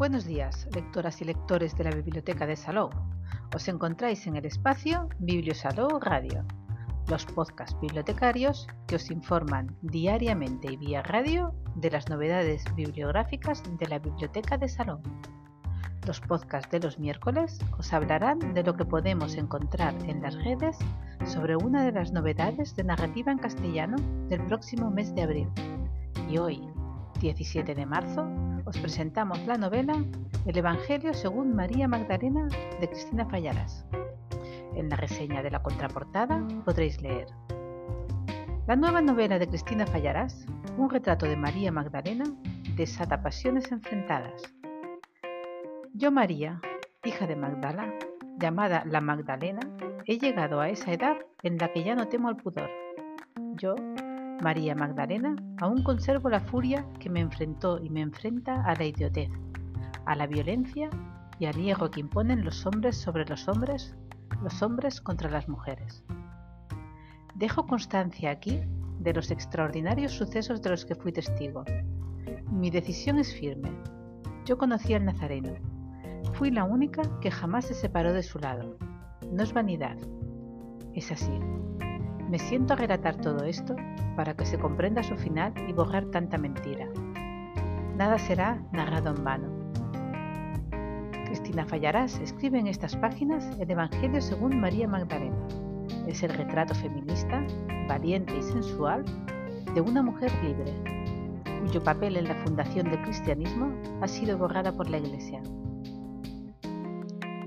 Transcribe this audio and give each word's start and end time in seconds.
Buenos 0.00 0.24
días, 0.24 0.66
lectoras 0.74 1.20
y 1.20 1.26
lectores 1.26 1.76
de 1.76 1.84
la 1.84 1.90
Biblioteca 1.90 2.46
de 2.46 2.56
Salou. 2.56 2.88
Os 3.54 3.68
encontráis 3.68 4.26
en 4.26 4.34
el 4.34 4.46
espacio 4.46 5.10
Bibliosalou 5.18 6.00
Radio, 6.00 6.42
los 7.06 7.26
podcasts 7.26 7.78
bibliotecarios 7.82 8.66
que 8.86 8.96
os 8.96 9.10
informan 9.10 9.76
diariamente 9.82 10.72
y 10.72 10.78
vía 10.78 11.02
radio 11.02 11.52
de 11.74 11.90
las 11.90 12.08
novedades 12.08 12.64
bibliográficas 12.74 13.62
de 13.78 13.88
la 13.88 13.98
Biblioteca 13.98 14.56
de 14.56 14.70
Salou. 14.70 15.02
Los 16.06 16.18
podcasts 16.22 16.70
de 16.70 16.80
los 16.80 16.98
miércoles 16.98 17.58
os 17.76 17.92
hablarán 17.92 18.54
de 18.54 18.62
lo 18.62 18.78
que 18.78 18.86
podemos 18.86 19.34
encontrar 19.34 19.92
en 20.08 20.22
las 20.22 20.34
redes 20.42 20.78
sobre 21.26 21.56
una 21.56 21.84
de 21.84 21.92
las 21.92 22.10
novedades 22.10 22.74
de 22.74 22.84
narrativa 22.84 23.32
en 23.32 23.38
castellano 23.38 23.96
del 24.30 24.40
próximo 24.46 24.90
mes 24.90 25.14
de 25.14 25.24
abril. 25.24 25.48
Y 26.26 26.38
hoy, 26.38 26.66
17 27.20 27.74
de 27.74 27.84
marzo, 27.84 28.49
os 28.70 28.78
presentamos 28.78 29.44
la 29.48 29.56
novela 29.56 29.94
El 30.46 30.56
Evangelio 30.56 31.12
según 31.12 31.56
María 31.56 31.88
Magdalena 31.88 32.46
de 32.80 32.88
Cristina 32.88 33.26
Fallaras. 33.26 33.84
En 34.76 34.88
la 34.88 34.94
reseña 34.94 35.42
de 35.42 35.50
la 35.50 35.60
contraportada 35.60 36.46
podréis 36.64 37.02
leer 37.02 37.26
La 38.68 38.76
nueva 38.76 39.00
novela 39.00 39.40
de 39.40 39.48
Cristina 39.48 39.88
Fallaras, 39.88 40.46
un 40.78 40.88
retrato 40.88 41.26
de 41.26 41.36
María 41.36 41.72
Magdalena, 41.72 42.24
desata 42.76 43.20
pasiones 43.20 43.72
enfrentadas. 43.72 44.40
Yo 45.92 46.12
María, 46.12 46.60
hija 47.02 47.26
de 47.26 47.34
Magdala, 47.34 47.92
llamada 48.38 48.84
la 48.86 49.00
Magdalena, 49.00 49.62
he 50.06 50.16
llegado 50.16 50.60
a 50.60 50.68
esa 50.68 50.92
edad 50.92 51.16
en 51.42 51.58
la 51.58 51.72
que 51.72 51.82
ya 51.82 51.96
no 51.96 52.06
temo 52.06 52.28
al 52.28 52.36
pudor. 52.36 52.70
Yo, 53.56 53.74
María 54.40 54.74
Magdalena, 54.74 55.36
aún 55.58 55.82
conservo 55.82 56.30
la 56.30 56.40
furia 56.40 56.86
que 56.98 57.10
me 57.10 57.20
enfrentó 57.20 57.78
y 57.78 57.90
me 57.90 58.00
enfrenta 58.00 58.64
a 58.64 58.74
la 58.74 58.84
idiotez, 58.84 59.30
a 60.06 60.16
la 60.16 60.26
violencia 60.26 60.88
y 61.38 61.44
al 61.44 61.56
hierro 61.56 61.90
que 61.90 62.00
imponen 62.00 62.44
los 62.44 62.64
hombres 62.64 62.96
sobre 62.96 63.26
los 63.26 63.48
hombres, 63.48 63.94
los 64.42 64.62
hombres 64.62 65.00
contra 65.00 65.30
las 65.30 65.48
mujeres. 65.48 66.02
Dejo 67.34 67.66
constancia 67.66 68.30
aquí 68.30 68.62
de 68.98 69.12
los 69.12 69.30
extraordinarios 69.30 70.12
sucesos 70.12 70.62
de 70.62 70.70
los 70.70 70.84
que 70.84 70.94
fui 70.94 71.12
testigo. 71.12 71.64
Mi 72.50 72.70
decisión 72.70 73.18
es 73.18 73.34
firme. 73.34 73.70
Yo 74.46 74.56
conocí 74.56 74.94
al 74.94 75.04
Nazareno. 75.04 75.52
Fui 76.34 76.50
la 76.50 76.64
única 76.64 77.02
que 77.20 77.30
jamás 77.30 77.66
se 77.66 77.74
separó 77.74 78.12
de 78.12 78.22
su 78.22 78.38
lado. 78.38 78.76
No 79.30 79.42
es 79.42 79.52
vanidad. 79.52 79.96
Es 80.94 81.12
así. 81.12 81.32
Me 82.30 82.38
siento 82.38 82.74
a 82.74 82.76
relatar 82.76 83.16
todo 83.16 83.42
esto 83.42 83.74
para 84.14 84.34
que 84.34 84.46
se 84.46 84.56
comprenda 84.56 85.02
su 85.02 85.16
final 85.16 85.52
y 85.68 85.72
borrar 85.72 86.04
tanta 86.12 86.38
mentira. 86.38 86.86
Nada 87.96 88.20
será 88.20 88.62
narrado 88.70 89.10
en 89.16 89.24
vano. 89.24 89.48
Cristina 91.24 91.66
Fallarás 91.66 92.20
escribe 92.20 92.60
en 92.60 92.68
estas 92.68 92.94
páginas 92.94 93.44
el 93.58 93.68
Evangelio 93.68 94.20
según 94.20 94.60
María 94.60 94.86
Magdalena. 94.86 95.44
Es 96.06 96.22
el 96.22 96.30
retrato 96.30 96.72
feminista, 96.72 97.44
valiente 97.88 98.38
y 98.38 98.42
sensual 98.42 99.04
de 99.74 99.80
una 99.80 100.00
mujer 100.00 100.30
libre, 100.44 100.72
cuyo 101.62 101.82
papel 101.82 102.16
en 102.16 102.28
la 102.28 102.36
fundación 102.44 102.90
del 102.90 103.02
cristianismo 103.02 103.72
ha 104.02 104.06
sido 104.06 104.38
borrada 104.38 104.70
por 104.70 104.88
la 104.88 104.98
Iglesia. 104.98 105.42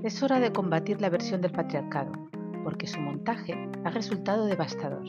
Es 0.04 0.22
hora 0.22 0.42
de 0.42 0.52
combatir 0.52 1.00
la 1.00 1.10
versión 1.10 1.40
del 1.40 1.54
patriarcado, 1.54 2.12
porque 2.64 2.88
su 2.88 3.00
montaje 3.00 3.70
ha 3.84 3.90
resultado 3.90 4.46
devastador. 4.46 5.04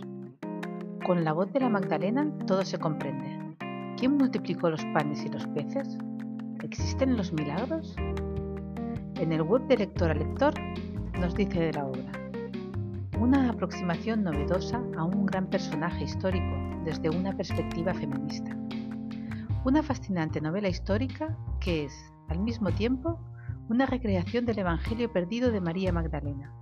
Con 1.06 1.24
la 1.24 1.32
voz 1.32 1.52
de 1.52 1.60
la 1.60 1.68
Magdalena 1.68 2.30
todo 2.46 2.64
se 2.64 2.78
comprende. 2.78 3.56
¿Quién 3.96 4.16
multiplicó 4.16 4.70
los 4.70 4.84
panes 4.86 5.24
y 5.24 5.28
los 5.28 5.46
peces? 5.48 5.98
¿Existen 6.62 7.16
los 7.16 7.32
milagros? 7.32 7.94
En 9.16 9.32
el 9.32 9.42
web 9.42 9.66
de 9.68 9.78
lector 9.78 10.10
a 10.10 10.14
lector 10.14 10.54
nos 11.20 11.34
dice 11.34 11.60
de 11.60 11.72
la 11.72 11.86
obra. 11.86 12.12
Una 13.20 13.50
aproximación 13.50 14.24
novedosa 14.24 14.82
a 14.96 15.04
un 15.04 15.26
gran 15.26 15.46
personaje 15.46 16.04
histórico 16.04 16.56
desde 16.84 17.10
una 17.10 17.36
perspectiva 17.36 17.94
feminista. 17.94 18.56
Una 19.64 19.82
fascinante 19.82 20.40
novela 20.40 20.68
histórica 20.68 21.36
que 21.60 21.84
es, 21.84 22.12
al 22.28 22.40
mismo 22.40 22.70
tiempo, 22.72 23.18
una 23.68 23.86
recreación 23.86 24.44
del 24.44 24.58
Evangelio 24.58 25.10
perdido 25.12 25.50
de 25.50 25.60
María 25.60 25.92
Magdalena, 25.92 26.52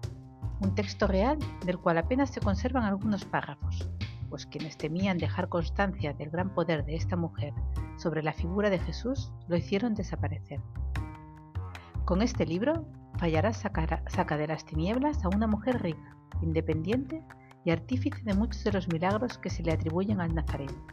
un 0.63 0.75
texto 0.75 1.07
real 1.07 1.39
del 1.67 1.79
cual 1.79 1.99
apenas 1.99 2.31
se 2.31 2.41
conservan 2.41 2.85
algunos 2.85 3.25
párrafos, 3.25 3.89
pues 4.31 4.47
quienes 4.47 4.77
temían 4.77 5.19
dejar 5.19 5.49
constancia 5.49 6.13
del 6.13 6.31
gran 6.31 6.55
poder 6.55 6.85
de 6.85 6.95
esta 6.95 7.17
mujer 7.17 7.53
sobre 7.99 8.23
la 8.23 8.33
figura 8.33 8.71
de 8.71 8.79
Jesús 8.79 9.33
lo 9.49 9.57
hicieron 9.57 9.95
desaparecer. 9.95 10.61
Con 12.05 12.23
este 12.23 12.47
libro, 12.47 12.87
Fallarás 13.19 13.59
saca 13.59 14.37
de 14.37 14.47
las 14.47 14.65
tinieblas 14.65 15.25
a 15.25 15.29
una 15.29 15.47
mujer 15.47 15.83
rica, 15.83 16.17
independiente 16.41 17.23
y 17.65 17.71
artífice 17.71 18.23
de 18.25 18.35
muchos 18.35 18.65
de 18.65 18.73
los 18.73 18.89
milagros 18.89 19.39
que 19.39 19.51
se 19.51 19.63
le 19.63 19.73
atribuyen 19.73 20.21
al 20.21 20.35
Nazareno. 20.35 20.87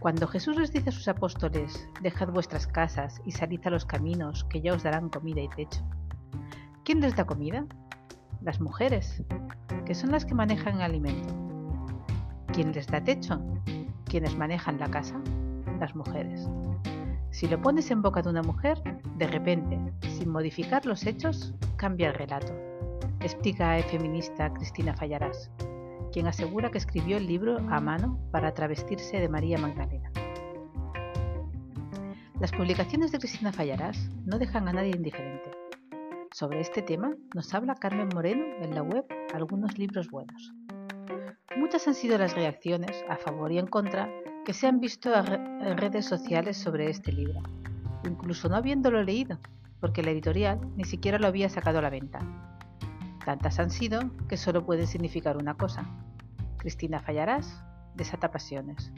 Cuando 0.00 0.26
Jesús 0.26 0.56
les 0.56 0.72
dice 0.72 0.90
a 0.90 0.92
sus 0.92 1.08
apóstoles, 1.08 1.88
dejad 2.00 2.28
vuestras 2.28 2.66
casas 2.66 3.20
y 3.24 3.32
salid 3.32 3.60
a 3.66 3.70
los 3.70 3.84
caminos, 3.84 4.44
que 4.44 4.60
ya 4.60 4.72
os 4.72 4.82
darán 4.82 5.08
comida 5.08 5.40
y 5.40 5.48
techo, 5.48 5.82
¿quién 6.84 7.00
les 7.00 7.16
da 7.16 7.26
comida? 7.26 7.66
Las 8.42 8.60
mujeres, 8.60 9.22
que 9.84 9.94
son 9.94 10.12
las 10.12 10.24
que 10.24 10.34
manejan 10.34 10.76
el 10.76 10.82
alimento. 10.82 11.34
¿Quién 12.52 12.72
les 12.72 12.86
da 12.86 13.02
techo? 13.02 13.40
¿Quiénes 14.06 14.36
manejan 14.36 14.78
la 14.78 14.90
casa? 14.90 15.20
Las 15.78 15.94
mujeres. 15.94 16.48
Si 17.30 17.46
lo 17.46 17.60
pones 17.60 17.90
en 17.90 18.02
boca 18.02 18.22
de 18.22 18.30
una 18.30 18.42
mujer, 18.42 18.82
de 19.16 19.26
repente, 19.26 19.78
sin 20.02 20.30
modificar 20.30 20.84
los 20.84 21.06
hechos, 21.06 21.54
cambia 21.76 22.08
el 22.08 22.14
relato. 22.14 22.52
Explica 23.20 23.74
a 23.74 23.82
feminista 23.82 24.52
Cristina 24.52 24.94
Fallarás, 24.94 25.50
quien 26.12 26.26
asegura 26.26 26.70
que 26.70 26.78
escribió 26.78 27.18
el 27.18 27.26
libro 27.26 27.58
a 27.58 27.80
mano 27.80 28.18
para 28.32 28.52
travestirse 28.52 29.20
de 29.20 29.28
María 29.28 29.58
Magdalena. 29.58 30.10
Las 32.40 32.52
publicaciones 32.52 33.12
de 33.12 33.18
Cristina 33.18 33.52
Fallarás 33.52 34.10
no 34.24 34.38
dejan 34.38 34.66
a 34.66 34.72
nadie 34.72 34.92
indiferente. 34.96 35.29
Sobre 36.40 36.60
este 36.60 36.80
tema 36.80 37.14
nos 37.34 37.52
habla 37.52 37.74
Carmen 37.74 38.08
Moreno 38.14 38.42
en 38.62 38.74
la 38.74 38.82
web 38.82 39.04
Algunos 39.34 39.76
libros 39.76 40.08
buenos. 40.08 40.54
Muchas 41.54 41.86
han 41.86 41.94
sido 41.94 42.16
las 42.16 42.34
reacciones, 42.34 43.04
a 43.10 43.18
favor 43.18 43.52
y 43.52 43.58
en 43.58 43.66
contra, 43.66 44.08
que 44.46 44.54
se 44.54 44.66
han 44.66 44.80
visto 44.80 45.12
en 45.14 45.76
redes 45.76 46.06
sociales 46.06 46.56
sobre 46.56 46.88
este 46.88 47.12
libro, 47.12 47.42
incluso 48.06 48.48
no 48.48 48.56
habiéndolo 48.56 49.02
leído, 49.02 49.38
porque 49.80 50.02
la 50.02 50.12
editorial 50.12 50.58
ni 50.78 50.84
siquiera 50.84 51.18
lo 51.18 51.26
había 51.26 51.50
sacado 51.50 51.80
a 51.80 51.82
la 51.82 51.90
venta. 51.90 52.20
Tantas 53.26 53.58
han 53.58 53.68
sido 53.68 54.00
que 54.26 54.38
solo 54.38 54.64
pueden 54.64 54.86
significar 54.86 55.36
una 55.36 55.58
cosa. 55.58 55.84
Cristina 56.56 57.00
Fallarás 57.00 57.62
desata 57.96 58.30
pasiones. 58.30 58.90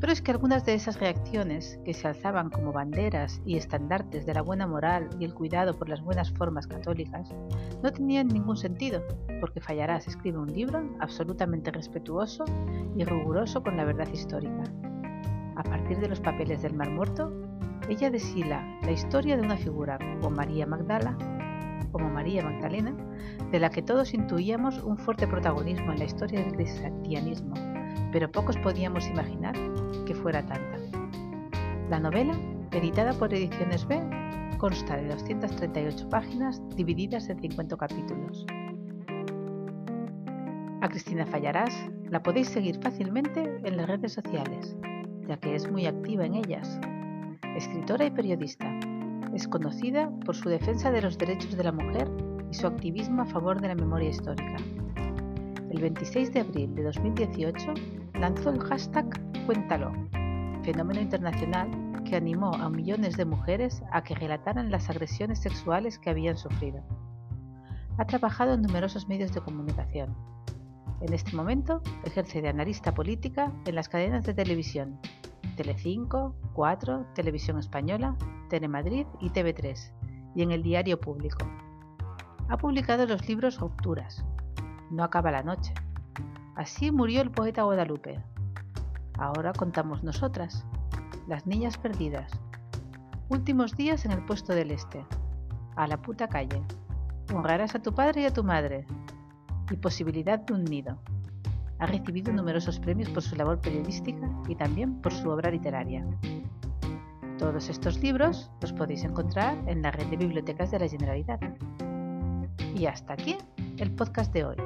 Pero 0.00 0.12
es 0.12 0.22
que 0.22 0.30
algunas 0.30 0.64
de 0.64 0.74
esas 0.74 1.00
reacciones, 1.00 1.80
que 1.84 1.92
se 1.92 2.06
alzaban 2.06 2.50
como 2.50 2.72
banderas 2.72 3.42
y 3.44 3.56
estandartes 3.56 4.26
de 4.26 4.34
la 4.34 4.42
buena 4.42 4.66
moral 4.66 5.08
y 5.18 5.24
el 5.24 5.34
cuidado 5.34 5.76
por 5.76 5.88
las 5.88 6.02
buenas 6.02 6.30
formas 6.30 6.68
católicas, 6.68 7.34
no 7.82 7.90
tenían 7.90 8.28
ningún 8.28 8.56
sentido, 8.56 9.02
porque 9.40 9.60
Fallarás 9.60 10.06
escribe 10.06 10.38
un 10.38 10.52
libro 10.52 10.88
absolutamente 11.00 11.72
respetuoso 11.72 12.44
y 12.96 13.02
riguroso 13.04 13.60
con 13.62 13.76
la 13.76 13.84
verdad 13.84 14.08
histórica. 14.12 14.62
A 15.56 15.64
partir 15.64 15.98
de 15.98 16.08
los 16.08 16.20
papeles 16.20 16.62
del 16.62 16.74
Mar 16.74 16.90
Muerto, 16.90 17.32
ella 17.88 18.10
deshila 18.10 18.78
la 18.82 18.92
historia 18.92 19.36
de 19.36 19.42
una 19.42 19.56
figura 19.56 19.98
como 19.98 20.30
María 20.30 20.64
Magdala, 20.64 21.18
como 21.90 22.08
María 22.08 22.44
Magdalena, 22.44 22.94
de 23.50 23.58
la 23.58 23.70
que 23.70 23.82
todos 23.82 24.14
intuíamos 24.14 24.80
un 24.80 24.96
fuerte 24.96 25.26
protagonismo 25.26 25.90
en 25.90 25.98
la 25.98 26.04
historia 26.04 26.40
del 26.40 26.52
cristianismo 26.52 27.54
pero 28.12 28.30
pocos 28.30 28.56
podíamos 28.58 29.06
imaginar 29.06 29.54
que 30.08 30.14
tanta. 30.14 30.58
La 31.90 32.00
novela, 32.00 32.32
editada 32.72 33.12
por 33.12 33.34
Ediciones 33.34 33.86
B, 33.86 34.00
consta 34.56 34.96
de 34.96 35.06
238 35.08 36.08
páginas 36.08 36.62
divididas 36.76 37.28
en 37.28 37.38
50 37.38 37.76
capítulos. 37.76 38.46
A 40.80 40.88
Cristina 40.88 41.26
Fallarás 41.26 41.74
la 42.08 42.22
podéis 42.22 42.48
seguir 42.48 42.80
fácilmente 42.80 43.60
en 43.64 43.76
las 43.76 43.86
redes 43.86 44.14
sociales, 44.14 44.74
ya 45.26 45.36
que 45.36 45.54
es 45.54 45.70
muy 45.70 45.84
activa 45.84 46.24
en 46.24 46.36
ellas. 46.36 46.80
Escritora 47.54 48.06
y 48.06 48.10
periodista, 48.10 48.80
es 49.34 49.46
conocida 49.46 50.10
por 50.24 50.34
su 50.34 50.48
defensa 50.48 50.90
de 50.90 51.02
los 51.02 51.18
derechos 51.18 51.54
de 51.54 51.64
la 51.64 51.72
mujer 51.72 52.08
y 52.50 52.54
su 52.54 52.66
activismo 52.66 53.22
a 53.22 53.26
favor 53.26 53.60
de 53.60 53.68
la 53.68 53.74
memoria 53.74 54.08
histórica. 54.08 54.56
El 55.70 55.82
26 55.82 56.32
de 56.32 56.40
abril 56.40 56.74
de 56.74 56.84
2018 56.84 57.74
lanzó 58.14 58.48
el 58.48 58.60
hashtag 58.60 59.27
Cuéntalo, 59.48 59.94
fenómeno 60.62 61.00
internacional 61.00 61.70
que 62.04 62.16
animó 62.16 62.52
a 62.52 62.68
millones 62.68 63.16
de 63.16 63.24
mujeres 63.24 63.82
a 63.92 64.04
que 64.04 64.14
relataran 64.14 64.70
las 64.70 64.90
agresiones 64.90 65.38
sexuales 65.38 65.98
que 65.98 66.10
habían 66.10 66.36
sufrido. 66.36 66.82
Ha 67.96 68.04
trabajado 68.04 68.52
en 68.52 68.60
numerosos 68.60 69.08
medios 69.08 69.32
de 69.32 69.40
comunicación. 69.40 70.14
En 71.00 71.14
este 71.14 71.34
momento 71.34 71.80
ejerce 72.04 72.42
de 72.42 72.50
analista 72.50 72.92
política 72.92 73.50
en 73.64 73.74
las 73.74 73.88
cadenas 73.88 74.26
de 74.26 74.34
televisión 74.34 75.00
Telecinco, 75.56 76.34
4, 76.52 77.06
Televisión 77.14 77.58
Española, 77.58 78.18
Telemadrid 78.50 79.06
y 79.18 79.30
TV3 79.30 79.92
y 80.34 80.42
en 80.42 80.52
el 80.52 80.62
Diario 80.62 81.00
Público. 81.00 81.38
Ha 82.50 82.58
publicado 82.58 83.06
los 83.06 83.26
libros 83.26 83.58
Rupturas, 83.58 84.22
No 84.90 85.04
acaba 85.04 85.30
la 85.30 85.42
noche. 85.42 85.72
Así 86.54 86.90
murió 86.92 87.22
el 87.22 87.30
poeta 87.30 87.62
Guadalupe. 87.62 88.22
Ahora 89.18 89.52
contamos 89.52 90.04
nosotras, 90.04 90.64
Las 91.26 91.44
Niñas 91.44 91.76
Perdidas. 91.76 92.30
Últimos 93.28 93.76
días 93.76 94.04
en 94.04 94.12
el 94.12 94.24
puesto 94.24 94.54
del 94.54 94.70
Este. 94.70 95.04
A 95.74 95.88
la 95.88 96.00
puta 96.00 96.28
calle. 96.28 96.62
Honrarás 97.34 97.74
a 97.74 97.82
tu 97.82 97.92
padre 97.92 98.22
y 98.22 98.24
a 98.26 98.32
tu 98.32 98.44
madre. 98.44 98.86
Y 99.72 99.76
posibilidad 99.76 100.38
de 100.38 100.54
un 100.54 100.64
nido. 100.64 101.02
Ha 101.80 101.86
recibido 101.86 102.32
numerosos 102.32 102.78
premios 102.78 103.10
por 103.10 103.24
su 103.24 103.34
labor 103.34 103.60
periodística 103.60 104.30
y 104.48 104.54
también 104.54 105.02
por 105.02 105.12
su 105.12 105.28
obra 105.28 105.50
literaria. 105.50 106.06
Todos 107.38 107.68
estos 107.68 107.98
libros 108.00 108.52
los 108.60 108.72
podéis 108.72 109.02
encontrar 109.02 109.58
en 109.66 109.82
la 109.82 109.90
red 109.90 110.06
de 110.06 110.16
bibliotecas 110.16 110.70
de 110.70 110.78
la 110.78 110.88
Generalidad. 110.88 111.40
Y 112.72 112.86
hasta 112.86 113.14
aquí 113.14 113.36
el 113.78 113.90
podcast 113.90 114.32
de 114.32 114.44
hoy. 114.44 114.56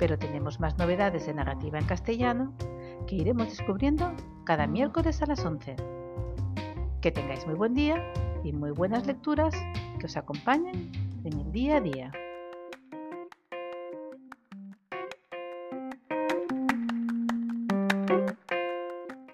Pero 0.00 0.18
tenemos 0.18 0.58
más 0.58 0.76
novedades 0.78 1.26
de 1.26 1.34
narrativa 1.34 1.78
en 1.78 1.86
castellano 1.86 2.52
que 3.06 3.16
iremos 3.16 3.48
descubriendo 3.48 4.12
cada 4.44 4.66
miércoles 4.66 5.22
a 5.22 5.26
las 5.26 5.44
11. 5.44 5.76
Que 7.00 7.10
tengáis 7.10 7.46
muy 7.46 7.54
buen 7.54 7.74
día 7.74 8.02
y 8.44 8.52
muy 8.52 8.70
buenas 8.70 9.06
lecturas 9.06 9.54
que 9.98 10.06
os 10.06 10.16
acompañen 10.16 10.90
en 11.24 11.40
el 11.40 11.52
día 11.52 11.76
a 11.76 11.80
día. 11.80 12.12